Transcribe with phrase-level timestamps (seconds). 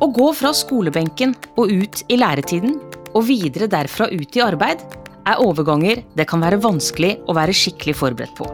[0.00, 2.78] Å gå fra skolebenken og ut i læretiden,
[3.12, 4.80] og videre derfra ut i arbeid,
[5.28, 8.46] er overganger det kan være vanskelig å være skikkelig forberedt på.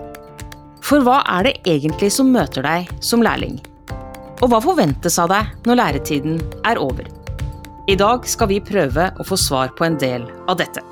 [0.82, 3.60] For hva er det egentlig som møter deg som lærling?
[4.42, 7.06] Og hva forventes av deg når læretiden er over?
[7.86, 10.82] I dag skal vi prøve å få svar på en del av dette.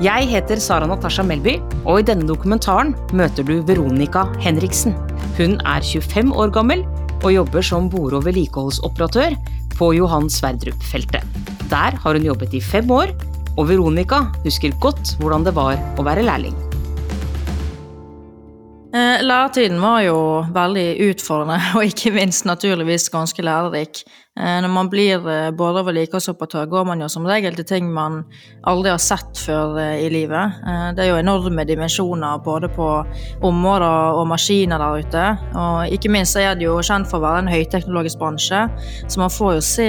[0.00, 4.96] Jeg heter Sara Natasha Melby, og i denne dokumentaren møter du Veronica Henriksen.
[5.36, 6.86] Hun er 25 år gammel
[7.22, 9.36] og jobber som bore- og vedlikeholdsoperatør
[9.78, 11.24] på Johan Sverdrup-feltet.
[11.68, 13.12] Der har hun jobbet i fem år,
[13.58, 16.56] og Veronica husker godt hvordan det var å være lærling.
[18.88, 20.18] Eh, Læretiden var jo
[20.54, 24.04] veldig utfordrende, og ikke minst naturligvis ganske lærerik.
[24.38, 28.20] Eh, Når man blir eh, både vedlikeholdsoperatør, går man jo som regel til ting man
[28.70, 30.60] aldri har sett før eh, i livet.
[30.94, 32.88] Det er jo enorme dimensjoner både på
[33.48, 35.24] områder og maskiner der ute.
[35.58, 38.62] Og ikke minst er det jo kjent for å være en høyteknologisk bransje,
[39.08, 39.88] så man får jo se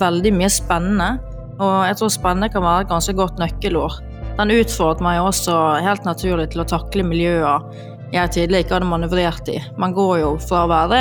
[0.00, 1.12] veldig mye spennende.
[1.54, 4.00] Og jeg tror spennende kan være et ganske godt nøkkelord.
[4.34, 7.62] Den utfordret meg også helt naturlig til å takle miljøer
[8.14, 9.58] jeg tidligere ikke hadde manøvrert i.
[9.80, 11.00] Man går jo fra å være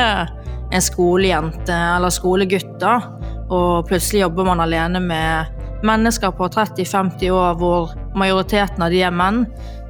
[0.74, 2.98] en skolejente eller skolegutt, da,
[3.54, 9.14] og plutselig jobber man alene med mennesker på 30-50 år hvor majoriteten av de er
[9.14, 9.44] menn.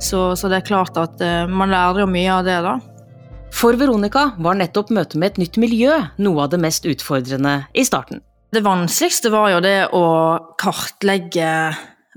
[0.04, 2.78] Så, så det er klart at eh, man lærer jo mye av det, da.
[3.54, 7.86] For Veronica var nettopp møtet med et nytt miljø noe av det mest utfordrende i
[7.86, 8.24] starten.
[8.54, 10.06] Det vanskeligste var jo det å
[10.62, 11.48] kartlegge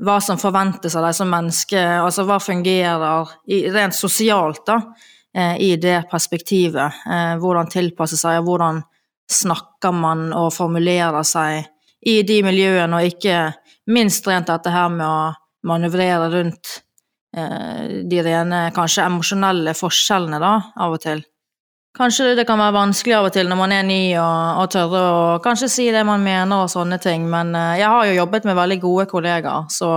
[0.03, 3.31] hva som forventes av deg som menneske, altså hva fungerer
[3.75, 4.81] rent sosialt da,
[5.37, 7.01] eh, i det perspektivet.
[7.07, 8.83] Eh, hvordan tilpasse seg, og hvordan
[9.31, 11.67] snakker man og formulerer seg
[12.07, 13.55] i de miljøene, og ikke
[13.91, 15.33] minst rent dette her med å
[15.67, 16.81] manøvrere rundt
[17.37, 21.25] eh, de rene, kanskje emosjonelle forskjellene da, av og til.
[21.97, 24.99] Kanskje det kan være vanskelig av og til når man er ny og, og tørre
[25.01, 28.45] å kanskje si det man mener og sånne ting, men eh, jeg har jo jobbet
[28.45, 29.89] med veldig gode kollegaer, så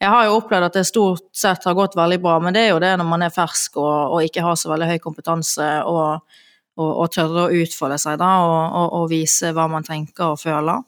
[0.00, 2.72] jeg har jo opplevd at det stort sett har gått veldig bra, men det er
[2.72, 6.40] jo det når man er fersk og, og ikke har så veldig høy kompetanse og,
[6.80, 10.80] og, tørre å utfolde seg da, og, og vise hva man tenker og føler.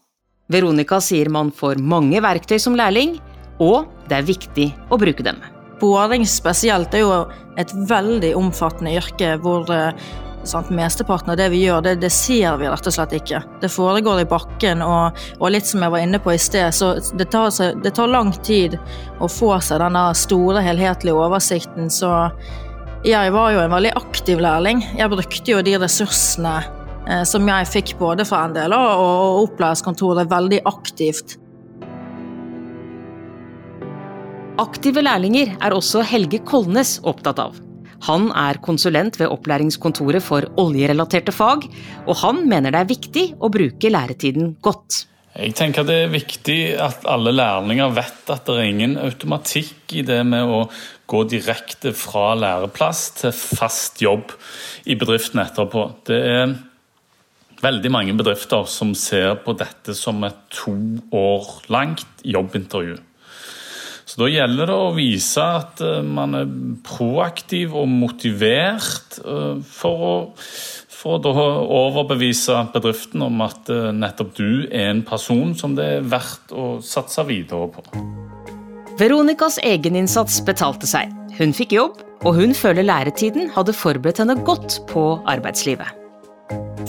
[0.48, 3.19] Veronica sier man får mange verktøy som lærling,
[3.60, 5.44] og det er viktig å bruke dem.
[5.76, 7.16] Boring spesielt er jo
[7.60, 10.06] et veldig omfattende yrke hvor eh,
[10.48, 13.42] sant, mesteparten av det vi gjør, det, det ser vi rett og slett ikke.
[13.62, 16.94] Det foregår i bakken, og, og litt som jeg var inne på i sted, så
[17.18, 17.50] det tar,
[17.82, 18.78] det tar lang tid
[19.20, 22.12] å få seg denne store, helhetlige oversikten, så
[23.06, 24.80] jeg var jo en veldig aktiv lærling.
[24.98, 26.54] Jeg brukte jo de ressursene
[27.06, 31.36] eh, som jeg fikk både fra NDL og, og opplæringskontoret veldig aktivt.
[34.56, 37.66] Aktive lærlinger er også Helge Kolnes opptatt av.
[38.04, 41.66] Han er konsulent ved opplæringskontoret for oljerelaterte fag,
[42.06, 45.06] og han mener det er viktig å bruke læretiden godt.
[45.36, 50.04] Jeg tenker det er viktig at alle lærlinger vet at det er ingen automatikk i
[50.06, 50.62] det med å
[51.10, 54.32] gå direkte fra læreplass til fast jobb
[54.88, 55.90] i bedriften etterpå.
[56.08, 56.56] Det er
[57.60, 60.72] veldig mange bedrifter som ser på dette som et to
[61.12, 62.96] år langt jobbintervju.
[64.16, 66.53] Så da gjelder det å vise at eh, man er
[66.88, 70.15] proaktiv og motivert eh, for å,
[70.88, 71.34] for å da
[71.82, 76.78] overbevise bedriften om at eh, nettopp du er en person som det er verdt å
[76.81, 77.84] satse videre på.
[78.97, 81.12] Veronicas egeninnsats betalte seg.
[81.37, 85.93] Hun fikk jobb, og hun føler læretiden hadde forberedt henne godt på arbeidslivet.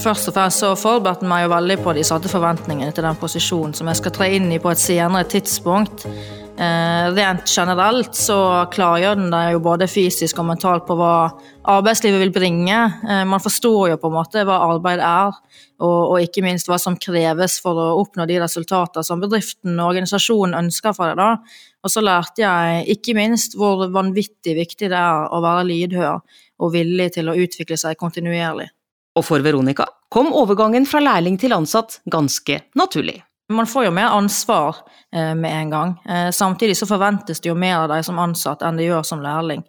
[0.00, 3.76] Først og fremst så forberedte meg jo veldig på de satte forventningene til den posisjonen
[3.76, 6.08] som jeg skal tre inn i på et senere tidspunkt.
[6.58, 11.28] Eh, rent generelt så klargjør den deg jo både fysisk og mentalt på hva
[11.70, 12.78] arbeidslivet vil bringe.
[13.06, 15.36] Eh, man forstår jo på en måte hva arbeid er,
[15.78, 20.58] og, ikke minst hva som kreves for å oppnå de resultater som bedriften og organisasjonen
[20.58, 21.20] ønsker for deg.
[21.20, 21.76] da.
[21.86, 26.18] Og så lærte jeg ikke minst hvor vanvittig viktig det er å være lydhør
[26.58, 28.66] og villig til å utvikle seg kontinuerlig.
[29.14, 33.20] Og for Veronica kom overgangen fra lærling til ansatt ganske naturlig.
[33.48, 34.76] Man får jo mer ansvar
[35.12, 35.94] eh, med en gang.
[36.08, 39.22] Eh, samtidig så forventes det jo mer av deg som ansatt enn det gjør som
[39.24, 39.62] lærling.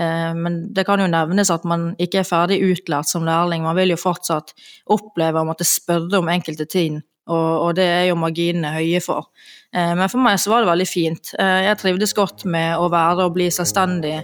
[0.00, 3.62] Eh, men det kan jo nevnes at man ikke er ferdig utlært som lærling.
[3.62, 4.50] Man vil jo fortsatt
[4.90, 6.98] oppleve å måtte spørre om enkelte ting,
[7.30, 9.30] og, og det er jo marginene høye for.
[9.70, 11.32] Eh, men for meg så var det veldig fint.
[11.38, 14.16] Eh, jeg trivdes godt med å være og bli selvstendig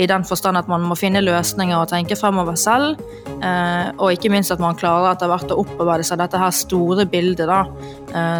[0.00, 3.02] i den forstand at man må finne løsninger og tenke fremover selv.
[3.36, 7.04] Eh, og ikke minst at man klarer etter hvert å opparbeide seg dette her store
[7.10, 7.64] bildet, da,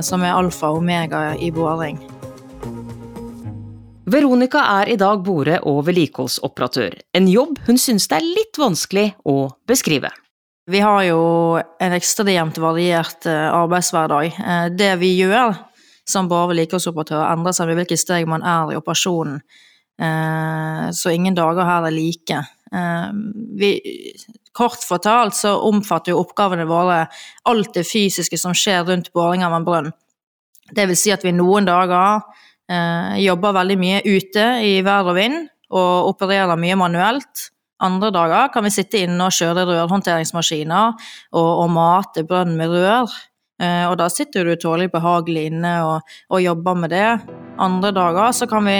[0.04, 1.98] som er alfa og omega i boring.
[4.08, 9.08] Veronica er i dag bore- og vedlikeholdsoperatør, en jobb hun synes det er litt vanskelig
[9.24, 10.12] å beskrive.
[10.66, 11.20] Vi har jo
[11.60, 14.26] en ekstremt variert eh, arbeidshverdag.
[14.40, 15.52] Eh, det vi gjør
[16.08, 19.42] som bare vedlikeholdsoperatør, endrer seg med hvilket steg man er i operasjonen.
[20.00, 22.42] Eh, så ingen dager her er like.
[23.54, 23.68] Vi,
[24.56, 27.04] kort fortalt så omfatter jo oppgavene våre
[27.46, 29.92] alt det fysiske som skjer rundt boring av en brønn.
[30.74, 32.24] Det vil si at vi noen dager
[33.22, 37.44] jobber veldig mye ute i vær og vind, og opererer mye manuelt.
[37.82, 40.92] Andre dager kan vi sitte inne og kjøre rørhåndteringsmaskiner
[41.34, 43.10] og, og mate brønn med rør.
[43.62, 47.10] Eh, og da sitter du tålelig behagelig inne og, og, jobber med det.
[47.62, 48.78] Andre dager så kan vi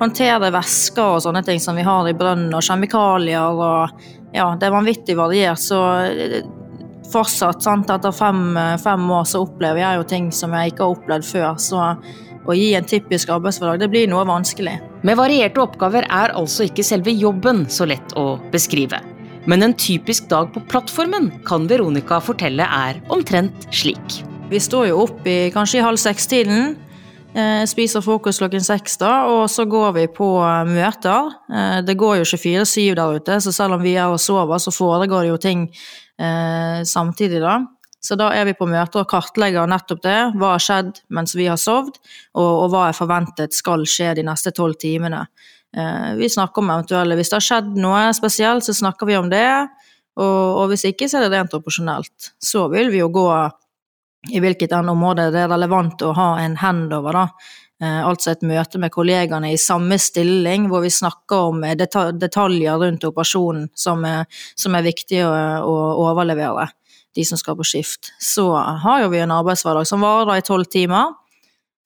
[0.00, 4.06] håndtere væsker og sånne ting som vi har i brønnen, og kjemikalier og
[4.36, 6.42] Ja, det er vanvittig variert, så eh,
[7.08, 10.96] fortsatt, sant, etter fem, fem år så opplever jeg jo ting som jeg ikke har
[10.96, 11.60] opplevd før.
[11.62, 11.84] Så
[12.46, 14.74] å gi en typisk arbeidshverdag, det blir noe vanskelig.
[15.06, 18.98] Med varierte oppgaver er altså ikke selve jobben så lett å beskrive.
[19.46, 24.16] Men en typisk dag på plattformen kan Veronica fortelle er omtrent slik.
[24.50, 26.74] Vi står jo opp i kanskje i halv seks-tiden.
[27.36, 30.30] Eh, spiser frokost klokken seks, da, og så går vi på
[30.72, 31.30] møter.
[31.54, 34.74] Eh, det går jo 24-7 der ute, så selv om vi er og sover, så
[34.74, 35.66] foregår det jo ting
[36.18, 37.60] eh, samtidig, da.
[38.06, 40.18] Så da er vi på møter og kartlegger nettopp det.
[40.38, 41.98] Hva har skjedd mens vi har sovet,
[42.38, 45.24] og, og hva er forventet skal skje de neste tolv timene.
[45.76, 49.30] Eh, vi snakker om eventuelle Hvis det har skjedd noe spesielt, så snakker vi om
[49.32, 49.48] det.
[50.16, 52.32] Og, og hvis ikke, så er det rent proporsjonelt.
[52.38, 53.28] Så vil vi jo gå
[54.32, 57.26] i hvilket enn område det er relevant å ha en handover, da.
[57.82, 63.04] Eh, altså et møte med kollegaene i samme stilling, hvor vi snakker om detaljer rundt
[63.04, 64.24] operasjonen som er,
[64.56, 65.34] som er viktig å,
[65.66, 65.76] å
[66.06, 66.70] overlevere
[67.16, 68.12] de som skal på skift.
[68.22, 71.14] Så har jo vi en arbeidshverdag som varer i tolv timer.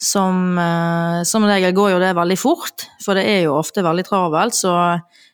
[0.00, 4.06] Som, eh, som regel går jo det veldig fort, for det er jo ofte veldig
[4.06, 4.56] travelt.
[4.56, 4.72] Så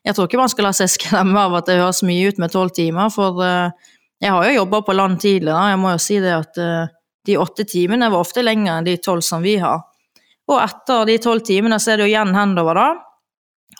[0.02, 2.50] jeg tror ikke man skal la seg skremme av at det høres mye ut med
[2.50, 3.12] tolv timer.
[3.14, 3.70] For eh,
[4.22, 6.92] jeg har jo jobba på land tidligere, jeg må jo si det at eh,
[7.26, 9.84] de åtte timene var ofte lenger enn de tolv som vi har.
[10.46, 13.05] Og etter de tolv timene så er det jo igjen hendover, da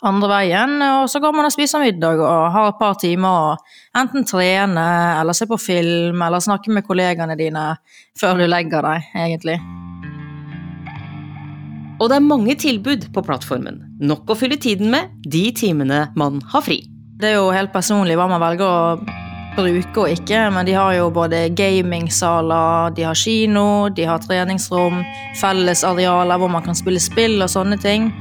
[0.05, 3.97] andre veien, og så går man og spiser middag og har et par timer og
[3.97, 4.85] enten trene
[5.17, 7.71] eller se på film eller snakke med kollegaene dine
[8.19, 9.57] før du legger deg, egentlig.
[11.97, 13.81] Og det er mange tilbud på plattformen.
[14.05, 16.83] Nok å fylle tiden med de timene man har fri.
[17.17, 19.15] Det er jo helt personlig hva man velger å
[19.57, 25.01] bruke og ikke, men de har jo både gamingsaler, de har kino, de har treningsrom,
[25.41, 28.11] fellesarealer hvor man kan spille spill og sånne ting.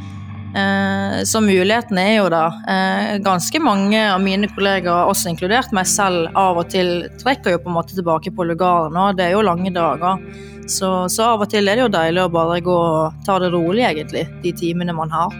[0.56, 5.88] Eh, så mulighetene er jo da eh, ganske mange av mine kollegaer, også inkludert meg
[5.90, 9.34] selv, av og til trekker jo på en måte tilbake på lugaren, og det er
[9.36, 10.22] jo lange dager.
[10.66, 13.52] Så, så, av og til er det jo deilig å bare gå og ta det
[13.52, 15.34] rolig, egentlig, de timene man har.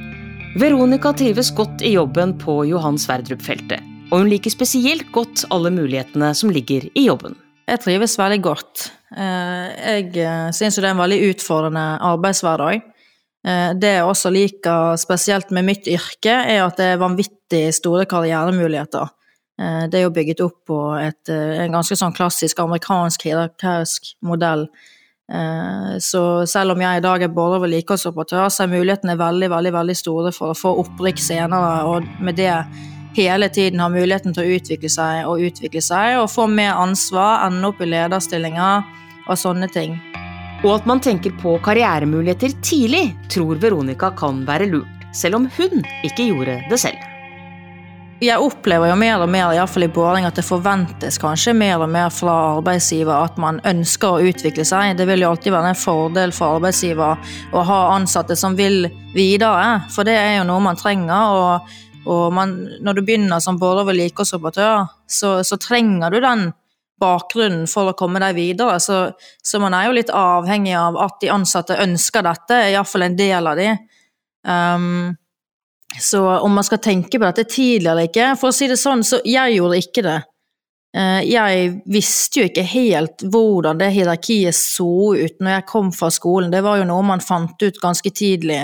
[0.61, 3.81] Veronica trives godt i jobben på Johan Sverdrup-feltet,
[4.11, 7.39] og hun liker spesielt godt alle mulighetene som ligger i jobben.
[7.67, 8.91] Jeg trives veldig godt.
[9.17, 12.85] Eh, jeg syns jo det er en veldig utfordrende arbeidshverdag.
[13.47, 18.07] Eh, det jeg også liker spesielt med mitt yrke, er at det er vanvittig store
[18.11, 19.13] karrieremuligheter.
[19.61, 24.15] Eh, det er jo bygget opp på et, eh, en ganske sånn klassisk amerikansk hierarkisk
[24.23, 24.69] modell.
[25.99, 29.97] Så selv om jeg i dag er både vedlikeholdsoperatør, så er mulighetene veldig, veldig, veldig
[29.97, 32.65] store for å få opprykk senere, og med det
[33.17, 37.45] hele tiden ha muligheten til å utvikle seg og utvikle seg, og få mer ansvar,
[37.49, 38.85] ende opp i lederstillinger
[39.27, 39.99] og sånne ting.
[40.65, 45.85] Og at man tenker på karrieremuligheter tidlig, tror Veronica kan være lurt, selv om hun
[46.07, 47.03] ikke gjorde det selv.
[48.25, 51.91] Jeg opplever jo mer og mer i, i Båring, at det forventes kanskje mer og
[51.93, 54.95] mer fra arbeidsgiver at man ønsker å utvikle seg.
[54.97, 57.21] Det vil jo alltid være en fordel for arbeidsgiver
[57.53, 61.37] å ha ansatte som vil videre, for det er jo noe man trenger.
[61.37, 61.77] og,
[62.09, 66.49] og man, når du begynner som både vedlikeholdsoperatør, så, så trenger du den
[67.01, 68.79] bakgrunnen for å komme deg videre.
[68.83, 69.01] Så,
[69.43, 73.51] så, man er jo litt avhengig av at de ansatte ønsker dette, iallfall en del
[73.53, 73.71] av de.
[74.47, 75.15] Um,
[76.01, 79.01] så om man skal tenke på dette tidlig eller ikke For å si det sånn,
[79.07, 80.19] så jeg gjorde ikke det.
[80.97, 86.13] Uh, jeg visste jo ikke helt hvordan det hierarkiet så ut når jeg kom fra
[86.15, 86.53] skolen.
[86.53, 88.63] Det var jo noe man fant ut ganske tidlig,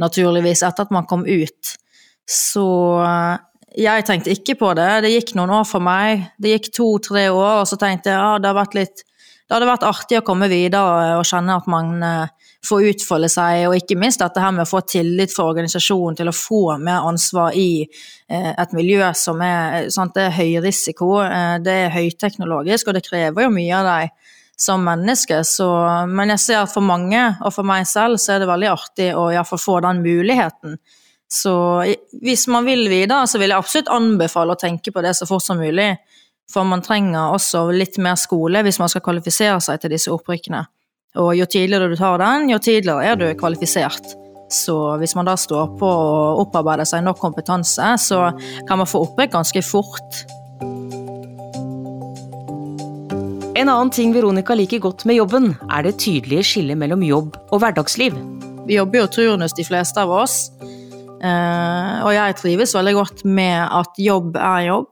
[0.00, 1.76] naturligvis, etter at man kom ut.
[2.28, 2.66] Så
[3.78, 4.88] jeg tenkte ikke på det.
[5.04, 6.26] Det gikk noen år for meg.
[6.40, 9.04] Det gikk to-tre år, og så tenkte jeg ja, det, vært
[9.48, 13.62] det hadde vært artig å komme videre og kjenne at man uh, får utfolde seg,
[13.68, 17.06] og ikke minst dette her med å få tillit for organisasjonen til å få mer
[17.08, 21.14] ansvar i uh, et miljø som er sant, det er høy risiko,
[21.64, 25.40] det er høyteknologisk, og det krever jo mye av deg som menneske.
[25.46, 25.70] Så,
[26.10, 29.12] men jeg ser at for mange, og for meg selv, så er det veldig artig
[29.16, 30.76] å iallfall få den muligheten.
[31.28, 31.52] Så
[32.24, 35.44] hvis man vil videre, så vil jeg absolutt anbefale å tenke på det så fort
[35.44, 35.92] som mulig.
[36.48, 40.62] For man trenger også litt mer skole hvis man skal kvalifisere seg til disse opprykkene.
[41.20, 44.14] Og jo tidligere du tar den, jo tidligere er du kvalifisert.
[44.48, 48.30] Så hvis man da står på og opparbeider seg nok kompetanse, så
[48.68, 50.22] kan man få opprykk ganske fort.
[53.58, 57.60] En annen ting Veronica liker godt med jobben, er det tydelige skillet mellom jobb og
[57.60, 58.16] hverdagsliv.
[58.68, 60.46] Vi jobber jo turnus, de fleste av oss.
[61.18, 64.90] Eh, og jeg trives veldig godt med at jobb er jobb,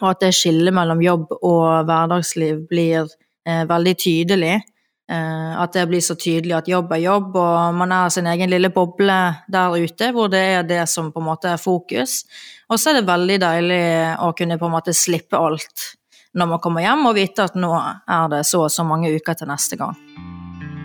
[0.00, 3.06] og at det skillet mellom jobb og hverdagsliv blir
[3.46, 4.58] eh, veldig tydelig.
[5.10, 8.52] Eh, at det blir så tydelig at jobb er jobb, og man er sin egen
[8.52, 9.20] lille boble
[9.50, 12.20] der ute, hvor det er det som på en måte er fokus.
[12.70, 13.82] Og så er det veldig deilig
[14.22, 15.88] å kunne på en måte slippe alt
[16.38, 19.34] når man kommer hjem, og vite at nå er det så og så mange uker
[19.34, 19.96] til neste gang.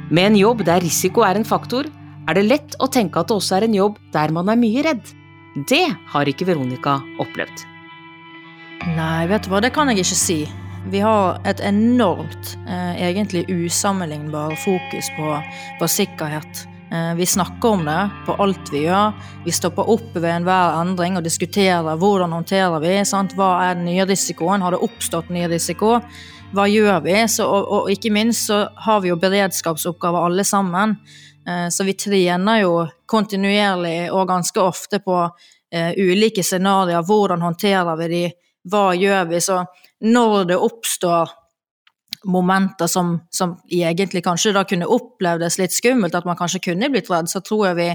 [0.10, 1.86] Med en jobb der risiko er en faktor,
[2.26, 4.84] er det lett å tenke at det også er en jobb der man er mye
[4.86, 5.16] redd.
[5.70, 7.66] Det har ikke Veronica opplevd.
[8.96, 10.40] Nei, vet du hva, det kan jeg ikke si.
[10.92, 15.32] Vi har et enormt, eh, egentlig usammenlignbar fokus på,
[15.80, 16.66] på sikkerhet.
[16.92, 19.16] Eh, vi snakker om det på alt vi gjør.
[19.46, 23.34] Vi stopper opp ved enhver endring og diskuterer hvordan håndterer vi sant?
[23.34, 25.98] Hva er den nye risikoen, har det oppstått ny risiko?
[26.56, 27.16] Hva gjør vi?
[27.32, 31.00] Så, og, og, ikke minst så har vi jo beredskapsoppgaver alle sammen.
[31.48, 32.74] Eh, så vi trener jo
[33.06, 35.18] kontinuerlig og ganske ofte på
[35.76, 37.06] uh, ulike scenarioer.
[37.06, 38.22] Hvordan håndterer vi de?
[38.72, 39.42] Hva gjør vi?
[39.42, 39.60] Så
[40.02, 41.34] når det oppstår
[42.26, 47.12] momenter som, som, egentlig kanskje da kunne opplevdes litt skummelt, at man kanskje kunne blitt
[47.14, 47.90] redd, så tror jeg vi,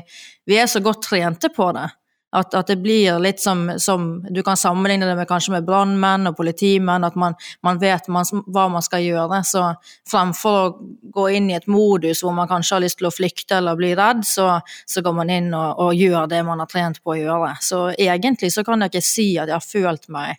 [0.52, 1.88] vi er så godt trente på det.
[2.30, 6.30] At, at det blir litt som, som, Du kan sammenligne det med kanskje med brannmenn
[6.30, 7.34] og politimenn, at man,
[7.66, 9.40] man vet man, hva man skal gjøre.
[9.46, 9.64] Så
[10.10, 10.68] fremfor å
[11.16, 13.94] gå inn i et modus hvor man kanskje har lyst til å flykte eller bli
[13.98, 14.52] redd, så,
[14.86, 17.56] så går man inn og, og, gjør det man har trent på å gjøre.
[17.66, 20.38] Så egentlig så kan jeg ikke si at jeg har følt meg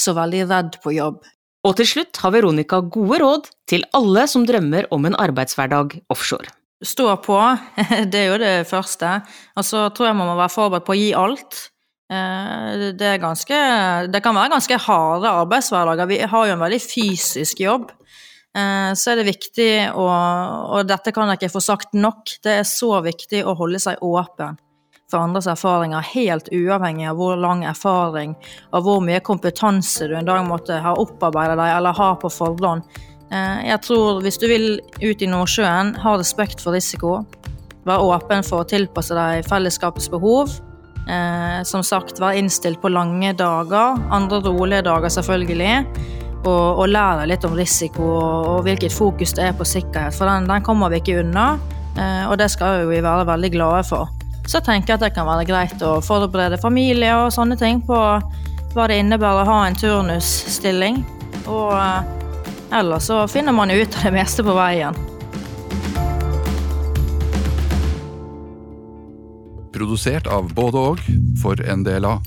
[0.00, 1.20] så veldig redd på jobb.
[1.68, 6.48] Og til slutt har Veronica gode råd til alle som drømmer om en arbeidshverdag offshore.
[6.80, 7.36] Stå på,
[8.12, 9.18] det er jo det første.
[9.58, 11.58] Og så tror jeg man må være forberedt på å gi alt.
[12.10, 13.58] Eh, det, ganske,
[14.10, 16.08] det kan være ganske harde arbeidshverdager.
[16.10, 17.90] Vi har jo en veldig fysisk jobb.
[18.56, 22.38] Eh, så er det viktig å Og dette kan jeg ikke få sagt nok.
[22.42, 24.58] Det er så viktig å holde seg åpen
[25.10, 28.36] for andres erfaringer, helt uavhengig av hvor lang erfaring
[28.70, 32.86] og hvor mye kompetanse du en dag måtte ha opparbeidet deg eller ha på forhånd.
[33.30, 34.66] Eh, jeg tror hvis du vil
[35.02, 37.20] ut i Nordsjøen, ha respekt for risiko.
[37.88, 40.52] Vær åpen for å tilpasse deg fellesskapets behov.
[41.08, 45.74] Eh, som sagt, vær innstilt på lange dager, andre rolige dager selvfølgelig.
[46.40, 50.24] Og, og lær deg litt om risiko og, hvilket fokus det er på sikkerhet, for
[50.30, 51.52] den, den kommer vi ikke unna.
[51.98, 54.08] Eh, og det skal vi være veldig glade for
[54.50, 57.98] så tenker jeg at det kan være greit å forberede familie og sånne ting på
[58.74, 61.02] hva det innebærer å ha en turnusstilling.
[61.50, 61.70] Og
[62.72, 64.96] ellers så finner man ut av det meste på veien.
[69.72, 71.06] Produsert av både og
[71.42, 72.18] for NDLA.